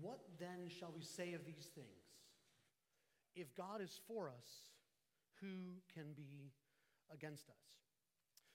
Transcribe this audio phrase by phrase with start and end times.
[0.00, 2.04] What then shall we say of these things?
[3.34, 4.70] If God is for us,
[5.40, 6.52] who can be
[7.12, 7.56] against us?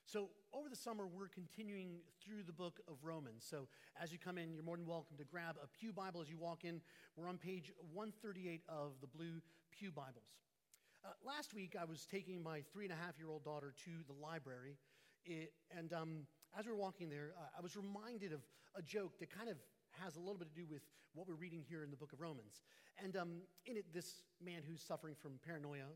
[0.04, 3.46] So, over the summer, we're continuing through the book of Romans.
[3.48, 3.68] So,
[4.00, 6.36] as you come in, you're more than welcome to grab a Pew Bible as you
[6.36, 6.80] walk in.
[7.16, 9.40] We're on page 138 of the Blue
[9.70, 10.34] Pew Bibles.
[11.04, 13.90] Uh, last week, I was taking my three and a half year old daughter to
[14.06, 14.76] the library,
[15.24, 16.26] it, and um,
[16.58, 18.40] as we were walking there, uh, I was reminded of
[18.74, 19.56] a joke that kind of
[20.02, 20.82] has a little bit to do with
[21.14, 22.62] what we're reading here in the book of Romans.
[23.02, 25.88] And um, in it, this man who's suffering from paranoia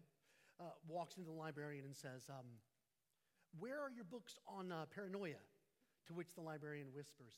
[0.60, 2.46] uh, walks into the librarian and says, um,
[3.58, 5.40] Where are your books on uh, paranoia?
[6.06, 7.34] To which the librarian whispers,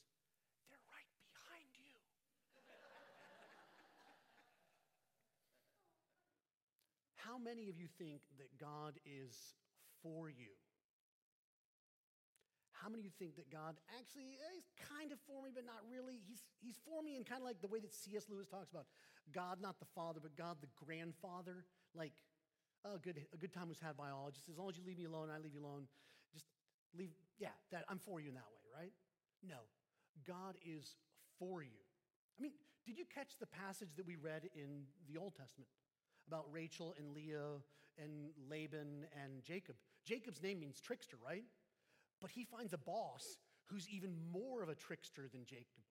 [0.69, 1.97] They're right behind you.
[7.17, 9.33] How many of you think that God is
[10.03, 10.53] for you?
[12.83, 15.67] How many of you think that God actually eh, is kind of for me, but
[15.67, 16.23] not really?
[16.27, 18.27] He's, he's for me in kind of like the way that C.S.
[18.31, 18.87] Lewis talks about
[19.33, 21.67] God, not the father, but God, the grandfather.
[21.95, 22.15] Like,
[22.85, 24.31] oh, good, a good time was had by all.
[24.33, 25.91] Just as long as you leave me alone, I leave you alone.
[26.33, 26.47] Just
[26.97, 28.93] leave, yeah, that, I'm for you in that way, right?
[29.43, 29.67] No,
[30.27, 30.95] God is
[31.39, 31.83] for you.
[32.39, 32.53] I mean,
[32.87, 35.69] did you catch the passage that we read in the Old Testament
[36.27, 37.61] about Rachel and Leah
[37.99, 39.77] and Laban and Jacob?
[40.05, 41.45] Jacob's name means trickster, right?
[42.21, 45.85] But he finds a boss who's even more of a trickster than Jacob.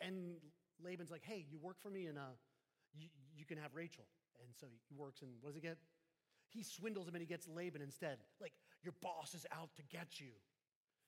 [0.00, 0.36] And
[0.82, 2.36] Laban's like, hey, you work for me and uh,
[2.94, 4.04] you, you can have Rachel.
[4.42, 5.78] And so he works and what does he get?
[6.48, 8.18] He swindles him and he gets Laban instead.
[8.40, 10.30] Like, your boss is out to get you.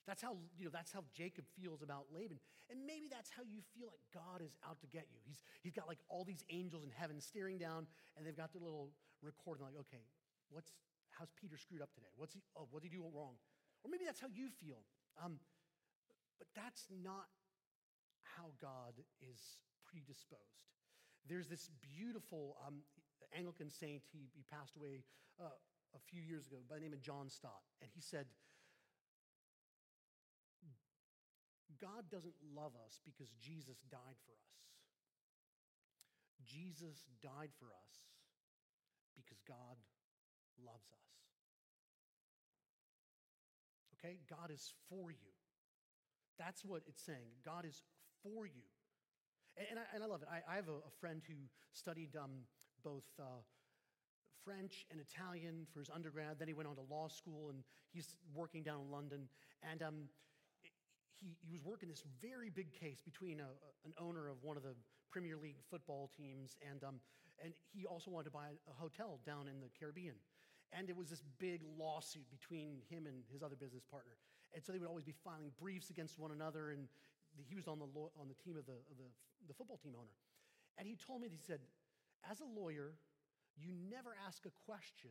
[0.07, 2.41] That's how, you know, that's how Jacob feels about Laban.
[2.71, 5.21] And maybe that's how you feel like God is out to get you.
[5.25, 8.65] He's, he's got like all these angels in heaven staring down, and they've got their
[8.65, 8.89] little
[9.23, 10.05] recording, like, okay,
[10.49, 10.73] what's,
[11.13, 12.09] how's Peter screwed up today?
[12.17, 13.37] What's he, oh, what did he do wrong?
[13.85, 14.83] Or maybe that's how you feel.
[15.23, 15.39] Um,
[16.39, 17.27] but that's not
[18.37, 20.69] how God is predisposed.
[21.27, 22.83] There's this beautiful um,
[23.37, 25.05] Anglican saint, he, he passed away
[25.41, 25.57] uh,
[25.95, 28.27] a few years ago by the name of John Stott, and he said,
[31.81, 34.59] God doesn't love us because Jesus died for us.
[36.43, 37.95] Jesus died for us
[39.15, 39.79] because God
[40.59, 41.28] loves us.
[43.99, 44.19] Okay?
[44.29, 45.33] God is for you.
[46.39, 47.43] That's what it's saying.
[47.45, 47.83] God is
[48.23, 48.63] for you.
[49.57, 50.29] And, and, I, and I, love it.
[50.31, 51.35] I, I have a, a, friend who
[51.73, 52.47] studied um,
[52.85, 53.43] both uh,
[54.45, 56.39] French and Italian for his undergrad.
[56.39, 59.29] Then he went on to law school and he's working down in London.
[59.69, 59.95] And um,
[61.21, 63.51] he, he was working this very big case between a,
[63.85, 64.75] an owner of one of the
[65.11, 67.01] Premier League football teams and, um,
[67.43, 70.15] and he also wanted to buy a hotel down in the Caribbean.
[70.73, 74.13] And it was this big lawsuit between him and his other business partner.
[74.55, 76.71] And so they would always be filing briefs against one another.
[76.71, 76.89] And
[77.49, 79.09] he was on the, law, on the team of the, of the,
[79.47, 80.13] the football team owner.
[80.77, 81.61] And he told me, he said,
[82.31, 82.93] as a lawyer,
[83.57, 85.11] you never ask a question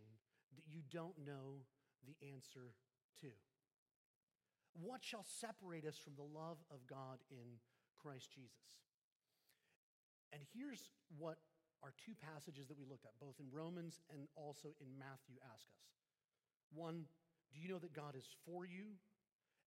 [0.55, 1.65] that you don't know
[2.05, 2.73] the answer
[3.21, 3.27] to.
[4.79, 7.59] What shall separate us from the love of God in
[7.99, 8.77] Christ Jesus?
[10.31, 11.37] And here's what
[11.85, 15.65] are two passages that we looked at, both in Romans and also in Matthew, ask
[15.69, 15.85] us.
[16.73, 17.05] One,
[17.53, 18.97] do you know that God is for you?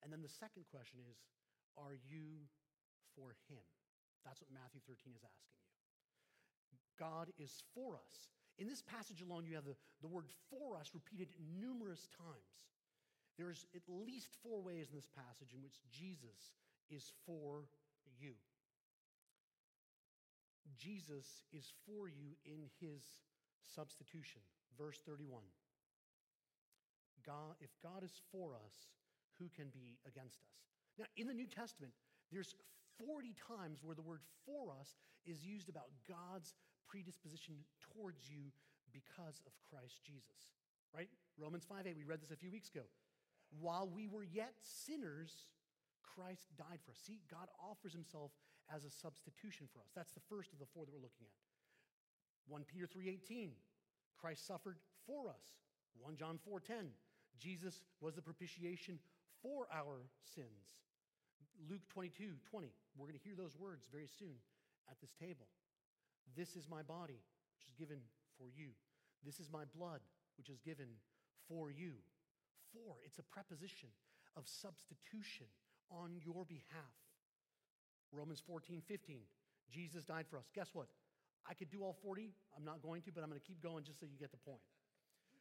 [0.03, 1.17] And then the second question is,
[1.79, 2.45] are you
[3.15, 3.65] for him?
[4.25, 5.71] That's what Matthew 13 is asking you.
[7.01, 8.29] God is for us.
[8.61, 12.69] In this passage alone, you have the, the word for us repeated numerous times.
[13.39, 16.53] There's at least four ways in this passage in which Jesus
[16.91, 17.65] is for
[18.21, 18.37] you.
[20.79, 23.03] Jesus is for you in his
[23.63, 24.41] substitution.
[24.79, 25.43] Verse 31.
[27.27, 28.75] God, if God is for us,
[29.39, 30.53] who can be against us?
[30.99, 31.93] Now, in the New Testament,
[32.33, 32.55] there's
[32.99, 36.55] 40 times where the word for us is used about God's
[36.89, 38.53] predisposition towards you
[38.93, 40.51] because of Christ Jesus.
[40.95, 41.09] Right?
[41.39, 42.85] Romans 5 8, we read this a few weeks ago.
[43.61, 45.33] While we were yet sinners,
[46.03, 46.99] Christ died for us.
[47.07, 48.33] See, God offers himself
[48.75, 49.91] as a substitution for us.
[49.95, 51.37] That's the first of the four that we're looking at.
[52.49, 53.55] 1 Peter 3:18,
[54.17, 55.59] Christ suffered for us.
[55.99, 56.95] 1 John 4:10,
[57.39, 59.01] Jesus was the propitiation
[59.43, 60.77] for our sins.
[61.69, 62.73] Luke 22, 20.
[62.97, 64.37] We're going to hear those words very soon
[64.91, 65.49] at this table.
[66.37, 67.21] This is my body,
[67.57, 68.01] which is given
[68.39, 68.71] for you.
[69.25, 70.01] This is my blood,
[70.37, 70.89] which is given
[71.49, 71.93] for you.
[72.73, 73.91] For, it's a preposition
[74.37, 75.47] of substitution
[75.91, 77.10] on your behalf.
[78.13, 79.21] Romans 14, 15.
[79.71, 80.51] Jesus died for us.
[80.55, 80.89] Guess what?
[81.49, 82.31] I could do all 40.
[82.57, 84.39] I'm not going to, but I'm going to keep going just so you get the
[84.39, 84.61] point.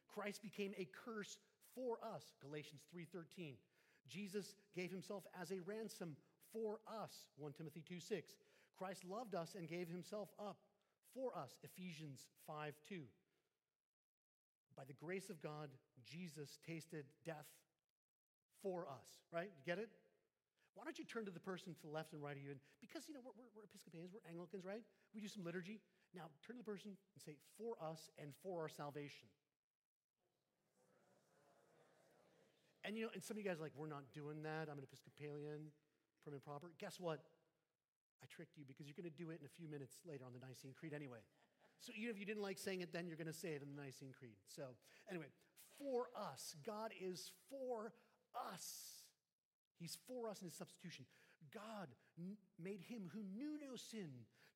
[0.08, 1.38] Christ became a curse
[1.74, 2.32] for us.
[2.42, 3.54] Galatians 3:13.
[4.08, 6.16] Jesus gave himself as a ransom
[6.52, 7.26] for us.
[7.36, 8.34] 1 Timothy 2 6.
[8.76, 10.56] Christ loved us and gave himself up
[11.14, 11.56] for us.
[11.62, 13.02] Ephesians 5 2.
[14.76, 15.68] By the grace of God,
[16.02, 17.46] Jesus tasted death
[18.62, 19.50] for us, right?
[19.56, 19.90] You get it?
[20.74, 22.50] Why don't you turn to the person to the left and right of you?
[22.50, 24.82] And because, you know, we're, we're, Episcopalians, we're Anglicans, right?
[25.14, 25.80] We do some liturgy.
[26.14, 29.28] Now, turn to the person and say, for us and for our salvation.
[32.84, 34.72] And, you know, and some of you guys are like, we're not doing that.
[34.72, 35.68] I'm an Episcopalian,
[36.24, 36.72] from improper.
[36.78, 37.20] Guess what?
[38.22, 40.32] I tricked you because you're going to do it in a few minutes later on
[40.32, 41.20] the Nicene Creed anyway.
[41.80, 43.74] So even if you didn't like saying it then, you're going to say it in
[43.74, 44.36] the Nicene Creed.
[44.48, 44.76] So,
[45.08, 45.32] anyway,
[45.78, 47.92] for us, God is for
[48.52, 48.99] us.
[49.80, 51.06] He's for us in his substitution.
[51.52, 51.88] God
[52.62, 54.10] made him who knew no sin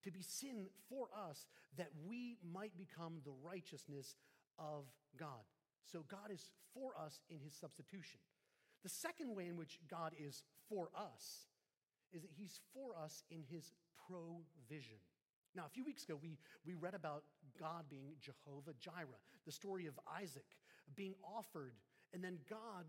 [0.05, 1.47] to be sin for us
[1.79, 4.17] that we might become the righteousness
[4.59, 4.85] of
[5.19, 5.49] God.
[5.91, 8.21] So God is for us in his substitution.
[8.83, 11.49] The second way in which God is for us
[12.13, 13.73] is that he's for us in his
[14.07, 14.99] provision.
[15.57, 16.37] Now, a few weeks ago, we,
[16.67, 17.25] we read about
[17.59, 20.45] God being Jehovah Jireh, the story of Isaac
[20.95, 21.75] being offered,
[22.13, 22.85] and then God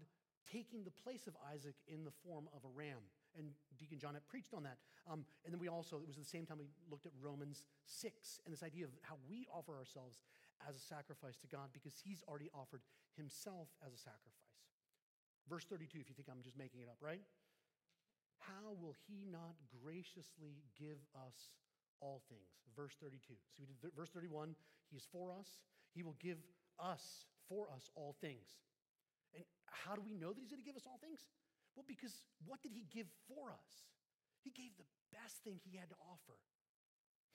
[0.52, 3.02] taking the place of Isaac in the form of a ram.
[3.38, 4.78] And Deacon John had preached on that.
[5.10, 8.42] Um, and then we also, it was the same time we looked at Romans 6
[8.46, 10.20] and this idea of how we offer ourselves
[10.68, 12.82] as a sacrifice to God because he's already offered
[13.18, 14.56] himself as a sacrifice.
[15.50, 17.22] Verse 32, if you think I'm just making it up, right?
[18.40, 21.54] How will he not graciously give us
[22.02, 22.62] all things.
[22.76, 23.34] Verse 32.
[23.56, 24.56] So we did verse 31.
[24.90, 25.60] He is for us.
[25.94, 26.38] He will give
[26.80, 28.58] us, for us, all things.
[29.36, 31.28] And how do we know that he's going to give us all things?
[31.76, 33.92] Well, because what did he give for us?
[34.42, 36.40] He gave the best thing he had to offer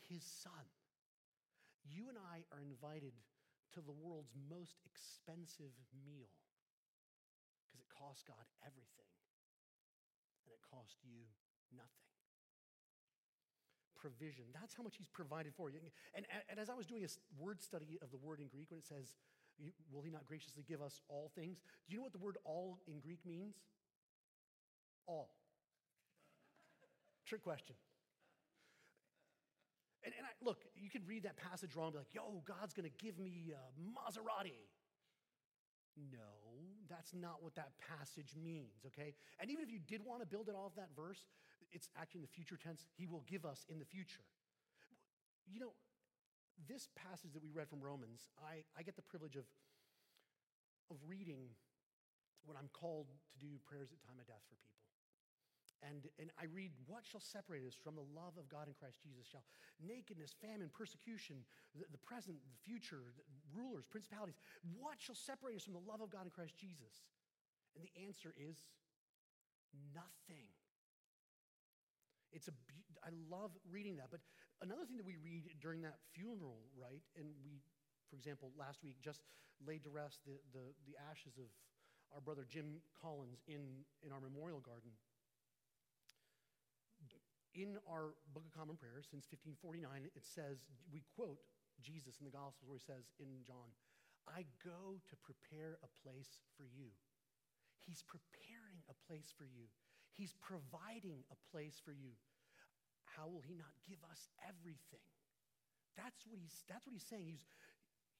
[0.08, 0.64] his son.
[1.85, 3.12] You and I are invited
[3.76, 6.32] to the world's most expensive meal
[7.67, 9.12] because it cost God everything
[10.46, 11.29] and it cost you
[11.70, 12.11] nothing
[14.00, 14.49] provision.
[14.56, 15.79] That's how much he's provided for you.
[16.17, 18.81] And, and as I was doing a word study of the word in Greek, when
[18.81, 19.12] it says,
[19.92, 21.58] Will he not graciously give us all things?
[21.88, 23.56] Do you know what the word all in Greek means?
[25.06, 25.30] All.
[27.26, 27.76] Trick question.
[30.04, 32.72] And, and I, look, you can read that passage wrong, and be like, yo, God's
[32.72, 34.66] going to give me a Maserati.
[35.96, 36.32] No,
[36.88, 39.14] that's not what that passage means, okay?
[39.40, 41.26] And even if you did want to build it off that verse,
[41.72, 42.86] it's actually in the future tense.
[42.96, 44.24] He will give us in the future.
[45.46, 45.72] You know,
[46.68, 49.46] this passage that we read from Romans, I, I get the privilege of,
[50.90, 51.52] of reading
[52.44, 54.80] when I'm called to do prayers at time of death for people.
[55.80, 59.00] And, and I read, What shall separate us from the love of God in Christ
[59.00, 59.24] Jesus?
[59.24, 59.44] Shall
[59.80, 61.40] nakedness, famine, persecution,
[61.72, 63.24] the, the present, the future, the
[63.56, 64.36] rulers, principalities,
[64.76, 67.08] what shall separate us from the love of God in Christ Jesus?
[67.72, 68.60] And the answer is
[69.96, 70.52] nothing.
[72.32, 72.54] It's a,
[73.00, 74.12] I love reading that.
[74.12, 74.20] But
[74.62, 77.02] another thing that we read during that funeral, right?
[77.16, 77.60] And we,
[78.08, 79.20] for example, last week just
[79.64, 81.48] laid to rest the, the, the ashes of
[82.12, 84.92] our brother Jim Collins in, in our memorial garden
[87.54, 90.62] in our Book of Common Prayer since 1549, it says,
[90.92, 91.42] we quote
[91.82, 93.74] Jesus in the Gospels where he says in John,
[94.28, 96.94] I go to prepare a place for you.
[97.82, 99.66] He's preparing a place for you.
[100.14, 102.14] He's providing a place for you.
[103.16, 105.04] How will he not give us everything?
[105.98, 107.26] That's what he's, that's what he's saying.
[107.26, 107.44] He's,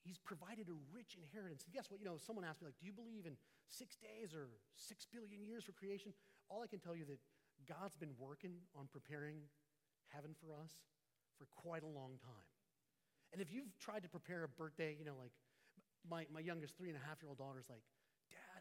[0.03, 1.63] he's provided a rich inheritance.
[1.65, 2.03] And guess what?
[2.03, 3.39] You know, someone asked me, like, do you believe in
[3.71, 6.13] six days or six billion years for creation?
[6.51, 7.23] All I can tell you that
[7.69, 9.47] God's been working on preparing
[10.11, 10.75] heaven for us
[11.39, 12.51] for quite a long time.
[13.33, 15.31] And if you've tried to prepare a birthday, you know, like
[16.03, 17.87] my, my youngest three and a half year old daughter's like,
[18.29, 18.61] Dad,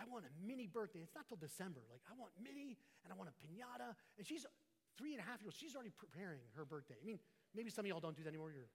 [0.00, 1.04] I want a mini birthday.
[1.04, 1.84] It's not till December.
[1.92, 3.92] Like, I want mini and I want a pinata.
[4.16, 4.48] And she's
[4.96, 5.56] three and a half years old.
[5.56, 6.96] She's already preparing her birthday.
[7.00, 7.20] I mean,
[7.54, 8.50] maybe some of y'all don't do that anymore.
[8.50, 8.72] You're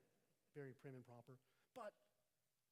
[0.55, 1.37] very prim and proper.
[1.75, 1.91] But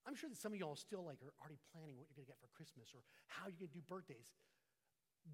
[0.07, 2.33] I'm sure that some of y'all still like are already planning what you're going to
[2.33, 4.31] get for Christmas or how you're going to do birthdays.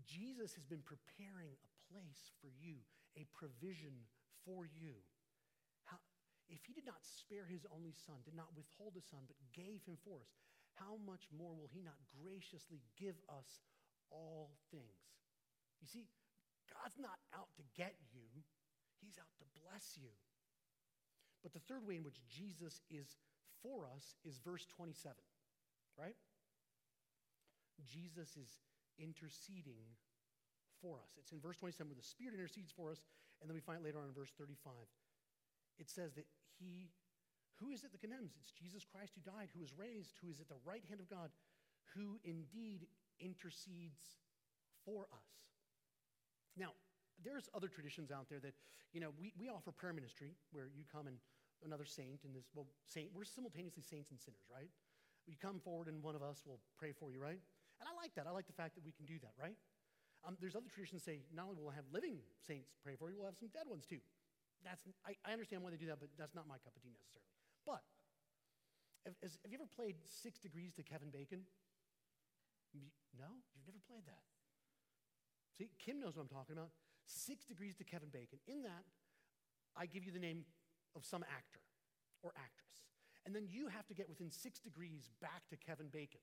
[0.04, 2.82] Jesus has been preparing a place for you,
[3.16, 4.08] a provision
[4.44, 4.98] for you.
[5.86, 6.02] How,
[6.50, 9.86] if he did not spare his only son, did not withhold his son, but gave
[9.86, 10.34] him for us,
[10.76, 13.64] how much more will he not graciously give us
[14.12, 15.00] all things?
[15.80, 16.06] You see,
[16.72, 18.26] God's not out to get you,
[19.02, 20.10] he's out to bless you.
[21.44, 23.18] But the third way in which Jesus is
[23.62, 25.14] for us is verse 27,
[25.98, 26.18] right?
[27.86, 28.50] Jesus is
[28.98, 29.86] interceding
[30.82, 31.12] for us.
[31.20, 33.02] It's in verse 27 where the Spirit intercedes for us,
[33.42, 34.74] and then we find it later on in verse 35.
[35.78, 36.26] It says that
[36.58, 36.90] He,
[37.60, 38.34] who is it that condemns?
[38.42, 41.10] It's Jesus Christ who died, who is raised, who is at the right hand of
[41.12, 41.30] God,
[41.94, 42.88] who indeed
[43.20, 44.18] intercedes
[44.86, 45.30] for us.
[46.58, 46.72] Now,
[47.24, 48.54] there's other traditions out there that,
[48.94, 51.18] you know, we, we offer prayer ministry where you come and
[51.64, 54.70] another saint in this, well, saint, we're simultaneously saints and sinners, right?
[55.28, 57.40] You come forward and one of us will pray for you, right?
[57.80, 58.28] And I like that.
[58.28, 59.56] I like the fact that we can do that, right?
[60.24, 63.10] Um, there's other traditions that say not only will I have living saints pray for
[63.10, 64.00] you, we'll have some dead ones too.
[64.64, 66.94] That's, I, I understand why they do that, but that's not my cup of tea
[66.94, 67.30] necessarily.
[67.66, 67.86] But
[69.06, 71.46] have you ever played Six Degrees to Kevin Bacon?
[73.14, 73.30] No?
[73.54, 74.26] You've never played that.
[75.58, 76.70] See, Kim knows what I'm talking about.
[77.06, 78.40] Six Degrees to Kevin Bacon.
[78.48, 78.84] In that,
[79.78, 80.46] I give you the name
[80.96, 81.62] of some actor
[82.24, 82.66] or actress.
[83.26, 86.22] And then you have to get within six degrees back to Kevin Bacon.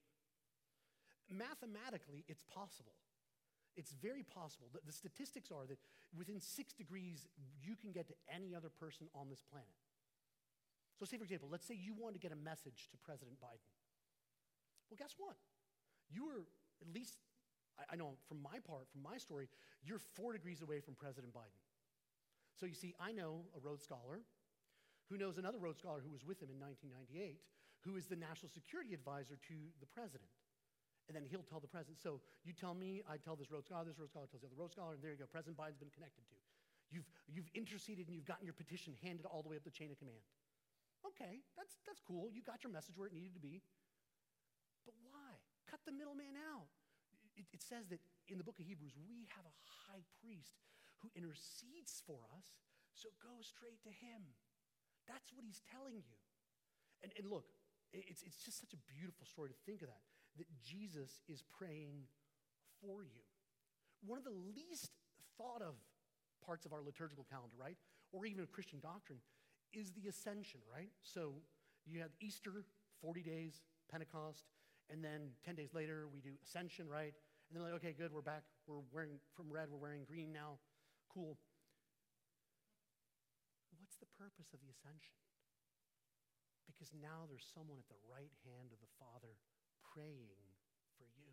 [1.29, 2.95] Mathematically, it's possible.
[3.75, 4.69] It's very possible.
[4.71, 5.79] The, the statistics are that
[6.15, 7.27] within six degrees,
[7.61, 9.67] you can get to any other person on this planet.
[10.97, 13.67] So, say, for example, let's say you want to get a message to President Biden.
[14.89, 15.35] Well, guess what?
[16.09, 16.45] You were
[16.81, 17.17] at least,
[17.79, 19.47] I, I know from my part, from my story,
[19.83, 21.59] you're four degrees away from President Biden.
[22.55, 24.21] So, you see, I know a Rhodes Scholar
[25.09, 27.41] who knows another Rhodes Scholar who was with him in 1998,
[27.81, 30.31] who is the national security advisor to the president.
[31.11, 31.99] And then he'll tell the president.
[31.99, 34.55] So you tell me, I tell this Rhodes Scholar, this Rhodes Scholar tells the other
[34.55, 35.27] Rhodes Scholar, and there you go.
[35.27, 36.37] President Biden's been connected to.
[36.93, 39.91] You've, you've interceded and you've gotten your petition handed all the way up the chain
[39.91, 40.23] of command.
[41.03, 42.31] Okay, that's, that's cool.
[42.31, 43.59] You got your message where it needed to be.
[44.87, 45.35] But why?
[45.67, 46.71] Cut the middleman out.
[47.35, 47.99] It, it says that
[48.29, 49.55] in the book of Hebrews, we have a
[49.89, 50.61] high priest
[51.01, 52.45] who intercedes for us,
[52.93, 54.37] so go straight to him.
[55.09, 56.17] That's what he's telling you.
[57.03, 57.49] And, and look,
[57.91, 60.03] it's, it's just such a beautiful story to think of that,
[60.37, 62.07] that Jesus is praying
[62.81, 63.21] for you.
[64.05, 64.95] One of the least
[65.37, 65.75] thought of
[66.45, 67.77] parts of our liturgical calendar, right?
[68.11, 69.19] Or even of Christian doctrine,
[69.73, 70.89] is the ascension, right?
[71.01, 71.33] So
[71.85, 72.65] you have Easter,
[73.01, 74.45] 40 days, Pentecost,
[74.93, 77.13] and then 10 days later we do ascension, right?
[77.49, 78.43] And then like, okay, good, we're back.
[78.67, 80.61] We're wearing from red, we're wearing green now.
[81.09, 81.37] Cool
[83.93, 85.19] What's the purpose of the ascension?
[86.65, 89.37] Because now there's someone at the right hand of the Father
[89.83, 90.33] praying
[90.97, 91.29] for you.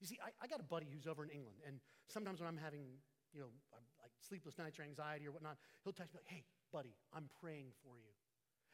[0.00, 1.78] You see, I, I got a buddy who's over in England, and
[2.10, 2.98] sometimes when I'm having,
[3.30, 3.86] you know, like
[4.18, 8.00] sleepless nights or anxiety or whatnot, he'll text me like, hey, buddy, I'm praying for
[8.02, 8.10] you.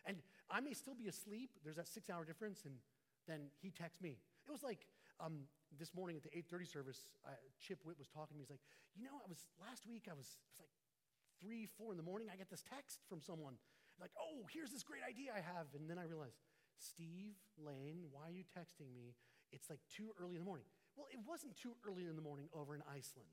[0.06, 1.52] And I may still be asleep.
[1.60, 2.80] There's that six hour difference, and
[3.28, 4.16] then he texts me.
[4.48, 4.88] It was like
[5.20, 5.44] um,
[5.78, 7.04] this morning at the 8:30 service.
[7.22, 8.44] Uh, Chip Witt was talking to me.
[8.48, 8.64] He's like,
[8.96, 10.08] you know, I was last week.
[10.10, 10.72] I was, it was like
[11.40, 13.54] three, four in the morning, I get this text from someone
[14.00, 15.66] like, oh, here's this great idea I have.
[15.74, 16.34] And then I realize,
[16.78, 19.14] Steve Lane, why are you texting me?
[19.50, 20.66] It's like too early in the morning.
[20.94, 23.30] Well, it wasn't too early in the morning over in Iceland.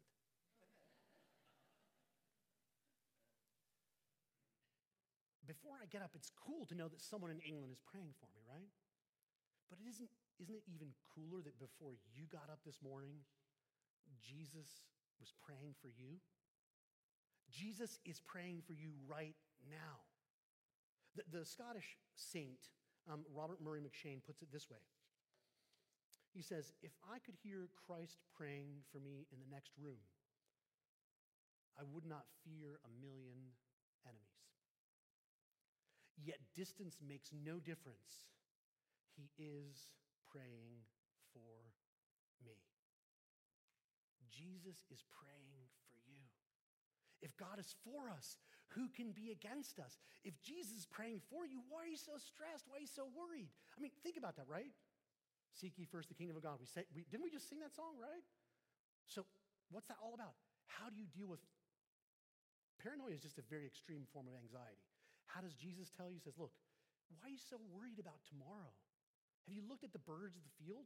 [5.46, 8.26] Before I get up, it's cool to know that someone in England is praying for
[8.34, 8.70] me, right?
[9.70, 13.26] But it isn't, isn't it even cooler that before you got up this morning,
[14.22, 14.86] Jesus
[15.20, 16.22] was praying for you?
[17.50, 19.36] Jesus is praying for you right
[19.70, 20.06] now.
[21.16, 22.70] The, the Scottish saint,
[23.10, 24.82] um, Robert Murray M'Cheyne, puts it this way
[26.34, 30.02] He says, If I could hear Christ praying for me in the next room,
[31.80, 33.56] I would not fear a million
[34.06, 34.36] enemies.
[36.18, 38.24] Yet distance makes no difference.
[39.16, 39.88] He is
[40.28, 40.84] praying
[41.32, 41.72] for
[42.44, 42.60] me.
[44.36, 46.28] Jesus is praying for you.
[47.24, 48.38] if God is for us,
[48.76, 49.98] who can be against us?
[50.28, 52.68] If Jesus is praying for you, why are you so stressed?
[52.68, 53.48] Why are you so worried?
[53.74, 54.70] I mean, think about that, right?
[55.56, 56.60] Seek ye first the kingdom of God.
[56.60, 58.22] We say, we, didn't we just sing that song, right?
[59.08, 59.24] So,
[59.72, 60.36] what's that all about?
[60.68, 61.40] How do you deal with
[62.84, 63.16] paranoia?
[63.16, 64.84] Is just a very extreme form of anxiety.
[65.26, 66.20] How does Jesus tell you?
[66.20, 66.52] He says, Look,
[67.16, 68.76] why are you so worried about tomorrow?
[69.46, 70.86] Have you looked at the birds of the field?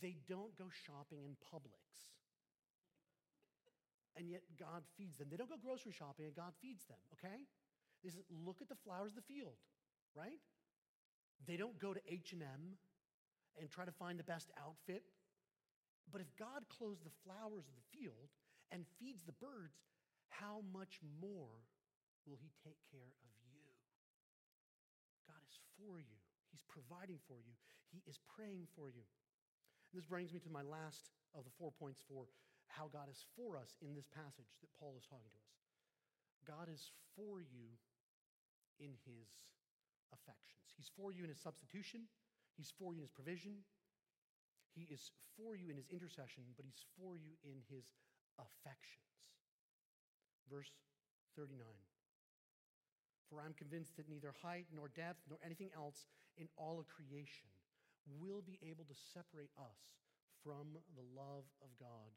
[0.00, 1.82] They don't go shopping in Publix
[4.16, 5.28] and yet God feeds them.
[5.30, 7.46] They don't go grocery shopping and God feeds them, okay?
[8.02, 9.58] They says, look at the flowers of the field,
[10.14, 10.38] right?
[11.46, 12.78] They don't go to H&M
[13.58, 15.02] and try to find the best outfit.
[16.10, 18.30] But if God clothes the flowers of the field
[18.70, 19.82] and feeds the birds,
[20.28, 21.64] how much more
[22.26, 23.62] will he take care of you?
[25.26, 26.23] God is for you.
[26.54, 27.50] He's providing for you.
[27.90, 29.02] He is praying for you.
[29.90, 32.30] And this brings me to my last of the four points for
[32.70, 35.50] how God is for us in this passage that Paul is talking to us.
[36.46, 37.74] God is for you
[38.78, 39.26] in his
[40.14, 40.62] affections.
[40.78, 42.06] He's for you in his substitution,
[42.54, 43.66] he's for you in his provision,
[44.78, 47.90] he is for you in his intercession, but he's for you in his
[48.38, 49.10] affections.
[50.46, 50.70] Verse
[51.34, 51.58] 39.
[53.30, 57.48] For I'm convinced that neither height nor depth nor anything else in all of creation
[58.20, 59.80] will be able to separate us
[60.42, 62.12] from the love of God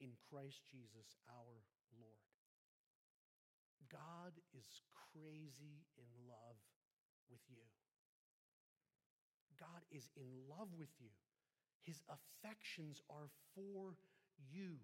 [0.00, 1.62] in Christ Jesus our
[1.98, 2.30] Lord.
[3.90, 4.66] God is
[5.12, 6.58] crazy in love
[7.30, 7.66] with you.
[9.58, 11.10] God is in love with you.
[11.82, 13.94] His affections are for
[14.50, 14.78] you.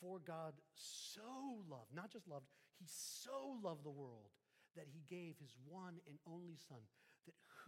[0.00, 2.46] For God so loved, not just loved,
[2.78, 4.30] he so loved the world
[4.76, 6.78] that he gave his one and only Son,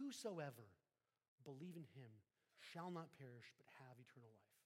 [0.01, 0.73] whosoever
[1.45, 2.09] believe in him
[2.73, 4.57] shall not perish but have eternal life.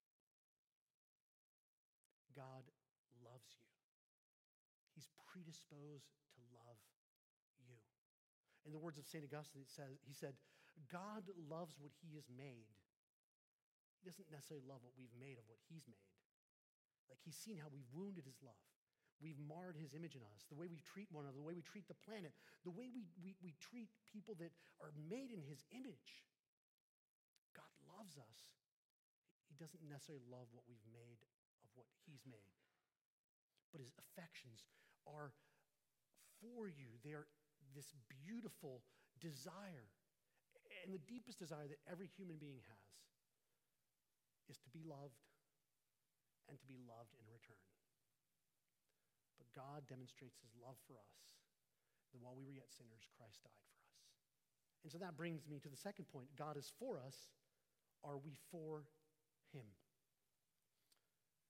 [2.35, 2.67] God
[3.23, 3.67] loves you.
[4.95, 6.79] He's predisposed to love
[7.63, 7.75] you.
[8.63, 9.23] In the words of St.
[9.23, 10.35] Augustine, it says, he said,
[10.91, 12.75] God loves what he has made.
[13.99, 16.11] He doesn't necessarily love what we've made of what he's made.
[17.07, 18.64] Like he's seen how we've wounded his love.
[19.25, 21.65] We've marred his image in us, the way we treat one another, the way we
[21.65, 22.29] treat the planet,
[22.61, 26.21] the way we, we, we treat people that are made in his image.
[27.57, 28.39] God loves us.
[29.49, 31.25] He doesn't necessarily love what we've made
[31.65, 32.53] of what he's made.
[33.73, 34.61] But his affections
[35.09, 35.33] are
[36.37, 37.01] for you.
[37.01, 37.25] They are
[37.73, 38.85] this beautiful
[39.17, 39.89] desire.
[40.85, 42.93] And the deepest desire that every human being has
[44.53, 45.17] is to be loved
[46.45, 47.65] and to be loved in return.
[49.55, 51.15] God demonstrates his love for us
[52.11, 53.87] that while we were yet sinners, Christ died for us.
[54.83, 57.15] And so that brings me to the second point God is for us.
[58.03, 58.85] Are we for
[59.49, 59.65] him?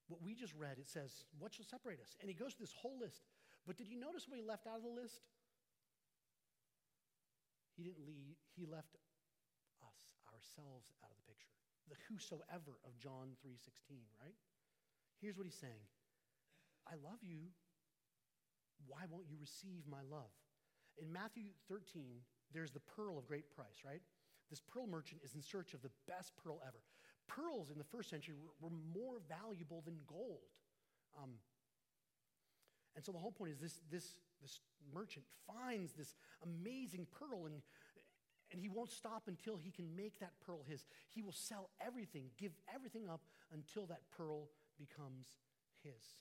[0.08, 2.16] What we just read, it says, What shall separate us?
[2.22, 3.26] And he goes through this whole list.
[3.66, 5.26] But did you notice what he left out of the list?
[7.76, 8.96] He didn't leave, he left
[9.84, 10.00] us,
[10.32, 11.52] ourselves, out of the picture.
[11.90, 14.38] The whosoever of John 3:16, right?
[15.20, 15.84] Here's what he's saying
[16.88, 17.52] I love you.
[18.88, 20.32] Why won't you receive my love?
[20.98, 22.22] In Matthew 13,
[22.54, 24.02] there's the pearl of great price, right?
[24.50, 26.80] This pearl merchant is in search of the best pearl ever.
[27.28, 30.46] Pearls in the first century were, were more valuable than gold.
[31.22, 31.32] Um,
[32.96, 34.60] and so the whole point is this, this, this
[34.94, 37.62] merchant finds this amazing pearl and,
[38.52, 40.86] and he won't stop until he can make that pearl his.
[41.10, 45.28] He will sell everything, give everything up until that pearl becomes
[45.84, 46.16] his.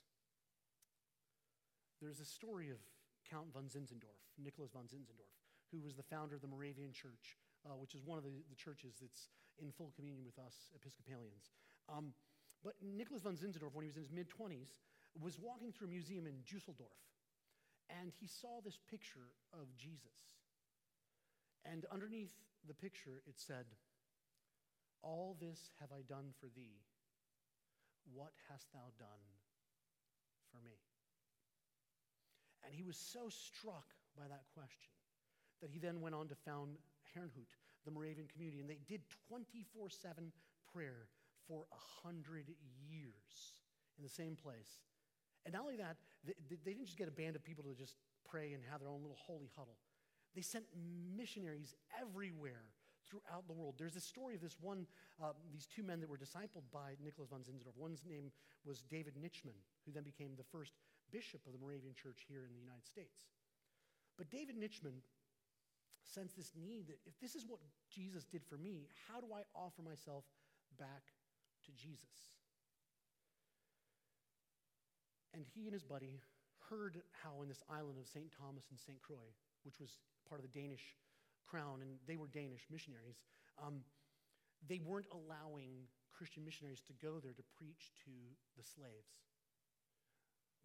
[2.05, 2.77] There's a story of
[3.25, 5.33] Count von Zinzendorf, Nicholas von Zinzendorf,
[5.73, 8.53] who was the founder of the Moravian Church, uh, which is one of the, the,
[8.53, 11.49] churches that's in full communion with us Episcopalians.
[11.89, 12.13] Um,
[12.61, 14.77] but Nicholas von Zinzendorf, when he was in his mid 20s,
[15.17, 17.01] was walking through a museum in Dusseldorf,
[17.89, 20.37] and he saw this picture of Jesus.
[21.65, 22.37] And underneath
[22.67, 23.65] the picture, it said,
[25.01, 26.85] All this have I done for thee
[28.13, 29.25] what hast thou done
[30.53, 30.77] for me?
[32.65, 34.91] And he was so struck by that question
[35.61, 36.77] that he then went on to found
[37.15, 37.53] Herrnhut,
[37.85, 40.31] the Moravian community, and they did 24 7
[40.73, 41.07] prayer
[41.47, 42.49] for a hundred
[42.89, 43.61] years
[43.97, 44.81] in the same place.
[45.45, 47.95] And not only that, they, they, didn't just get a band of people to just
[48.27, 49.77] pray and have their own little holy huddle.
[50.33, 50.65] They sent
[51.15, 52.65] missionaries everywhere
[53.07, 53.75] throughout the world.
[53.77, 54.87] There's a story of this one,
[55.23, 57.77] uh, these two men that were discipled by Nicholas von Zinzendorf.
[57.77, 58.31] One's name
[58.65, 60.73] was David Nitschmann, who then became the first
[61.15, 63.23] bishop of the Moravian Church here in the United States.
[64.19, 64.99] But David Nitschmann
[66.03, 69.47] sensed this need that if this is what Jesus did for me, how do I
[69.55, 70.27] offer myself
[70.75, 71.15] back
[71.63, 72.35] to Jesus?
[75.31, 76.19] And he and his buddy
[76.69, 78.27] heard how in this island of St.
[78.35, 78.99] Thomas and St.
[78.99, 79.31] Croix,
[79.63, 79.95] which was
[80.27, 80.99] part of the Danish
[81.47, 83.23] crown, and they were Danish missionaries,
[83.63, 83.79] um,
[84.67, 88.11] they weren't allowing Christian missionaries to go there to preach to
[88.57, 89.15] the slaves.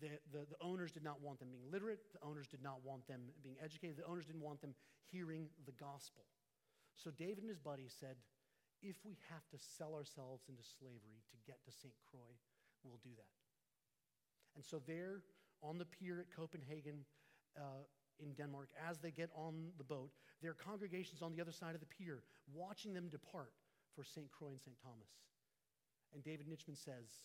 [0.01, 2.01] The, the, the, owners did not want them being literate.
[2.13, 3.97] The owners did not want them being educated.
[3.97, 4.75] The owners didn't want them
[5.13, 6.25] hearing the gospel.
[6.97, 8.17] So David and his buddy said,
[8.83, 11.93] if we have to sell ourselves into slavery to get to St.
[12.11, 12.37] Croix,
[12.83, 13.29] we'll do that.
[14.57, 15.21] And so there
[15.63, 17.05] on the pier at Copenhagen,
[17.57, 17.85] uh,
[18.21, 20.11] in Denmark, as they get on the boat,
[20.43, 23.53] there are congregations on the other side of the pier watching them depart
[23.95, 24.31] for St.
[24.31, 24.77] Croix and St.
[24.83, 25.09] Thomas.
[26.15, 27.25] And David Nitschmann says,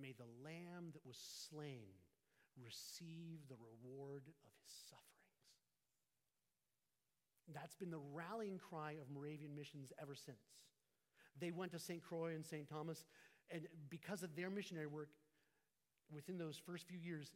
[0.00, 1.16] May the lamb that was
[1.50, 1.88] slain
[2.62, 5.06] receive the reward of his sufferings.
[7.52, 10.66] That's been the rallying cry of Moravian missions ever since.
[11.38, 12.02] They went to St.
[12.02, 12.68] Croix and St.
[12.68, 13.04] Thomas,
[13.50, 15.10] and because of their missionary work,
[16.10, 17.32] within those first few years,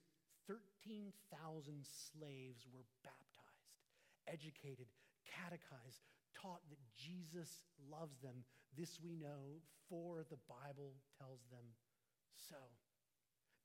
[0.49, 1.13] 13,000
[1.85, 3.79] slaves were baptized,
[4.27, 4.87] educated,
[5.29, 6.01] catechized,
[6.35, 8.45] taught that Jesus loves them.
[8.77, 11.65] This we know, for the Bible tells them
[12.37, 12.57] so.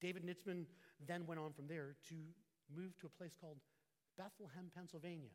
[0.02, 0.66] David Nitschmann
[1.06, 2.16] then went on from there to
[2.70, 3.58] move to a place called
[4.18, 5.34] Bethlehem, Pennsylvania.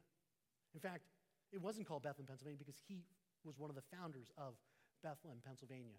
[0.75, 1.09] In fact,
[1.53, 3.05] it wasn't called Bethlehem, Pennsylvania because he
[3.45, 4.55] was one of the founders of
[5.03, 5.99] Bethlehem, Pennsylvania.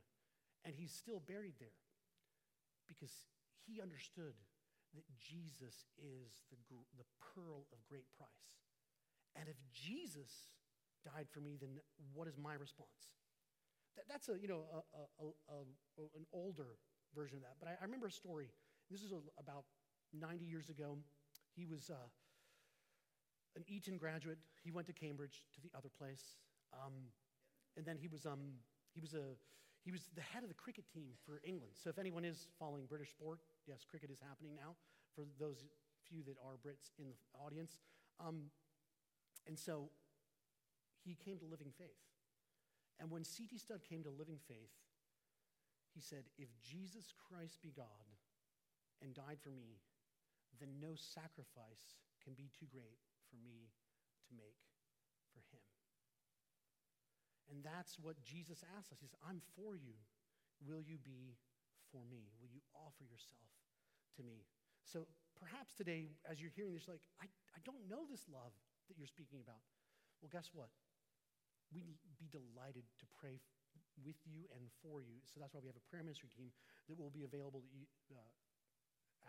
[0.63, 1.75] And he's still buried there
[2.87, 3.11] because
[3.65, 4.37] he understood
[4.93, 8.29] that Jesus is the, the pearl of great price.
[9.35, 10.51] And if Jesus
[11.03, 11.79] died for me, then
[12.13, 13.15] what is my response?
[13.95, 16.77] That, that's a, you know, a, a, a, an older
[17.15, 17.55] version of that.
[17.59, 18.49] But I, I remember a story.
[18.89, 19.65] This is about
[20.13, 20.97] 90 years ago.
[21.55, 22.09] He was uh,
[23.55, 24.37] an Eton graduate.
[24.63, 26.37] He went to Cambridge, to the other place.
[26.73, 27.11] Um,
[27.77, 28.59] and then he was, um,
[28.93, 29.35] he, was a,
[29.83, 31.73] he was the head of the cricket team for England.
[31.75, 34.75] So if anyone is following British sport, yes, cricket is happening now
[35.15, 35.65] for those
[36.07, 37.79] few that are Brits in the audience.
[38.19, 38.51] Um,
[39.47, 39.89] and so
[41.03, 41.99] he came to living faith.
[42.99, 43.57] And when C.T.
[43.57, 44.69] Studd came to living faith,
[45.93, 48.07] he said, If Jesus Christ be God
[49.03, 49.79] and died for me,
[50.59, 53.71] then no sacrifice can be too great for me
[54.27, 54.59] to make
[55.33, 55.63] for him.
[57.51, 58.99] And that's what Jesus asks us.
[58.99, 59.95] He says, I'm for you.
[60.63, 61.35] Will you be
[61.91, 62.31] for me?
[62.39, 63.51] Will you offer yourself
[64.15, 64.47] to me?
[64.87, 67.27] So perhaps today, as you're hearing this, like, I,
[67.57, 68.55] I don't know this love
[68.87, 69.59] that you're speaking about.
[70.21, 70.69] Well, guess what?
[71.73, 71.87] We'd
[72.19, 73.41] be delighted to pray
[74.05, 75.21] with you and for you.
[75.25, 76.51] So that's why we have a prayer ministry team
[76.89, 78.33] that will be available you, uh,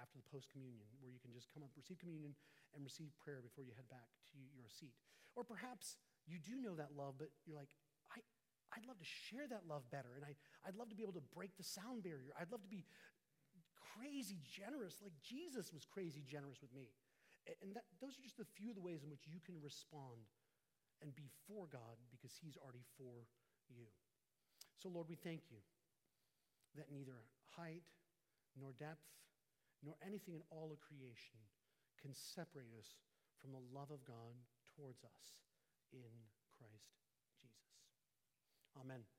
[0.01, 2.33] after the post communion, where you can just come up, receive communion,
[2.73, 4.97] and receive prayer before you head back to your seat.
[5.37, 7.73] Or perhaps you do know that love, but you're like,
[8.09, 8.21] I,
[8.73, 10.33] I'd love to share that love better, and I,
[10.65, 12.33] I'd love to be able to break the sound barrier.
[12.41, 12.89] I'd love to be
[13.97, 16.89] crazy generous, like Jesus was crazy generous with me.
[17.61, 20.31] And that, those are just a few of the ways in which you can respond
[21.03, 23.27] and be for God because He's already for
[23.69, 23.91] you.
[24.83, 25.63] So, Lord, we thank you
[26.75, 27.15] that neither
[27.55, 27.87] height
[28.59, 29.07] nor depth
[29.85, 31.39] nor anything in all of creation
[32.03, 32.99] can separate us
[33.39, 34.35] from the love of God
[34.75, 35.39] towards us
[35.93, 36.11] in
[36.59, 36.91] Christ
[37.39, 37.79] Jesus.
[38.75, 39.13] Amen.